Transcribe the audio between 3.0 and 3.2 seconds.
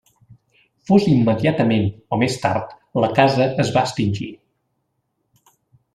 la